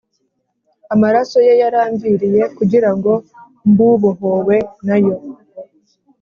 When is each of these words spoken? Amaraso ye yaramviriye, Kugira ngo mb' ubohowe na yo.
Amaraso 0.93 1.37
ye 1.47 1.53
yaramviriye, 1.61 2.43
Kugira 2.57 2.89
ngo 2.95 3.11
mb' 3.71 3.79
ubohowe 3.93 4.57
na 4.85 4.97
yo. 5.05 5.15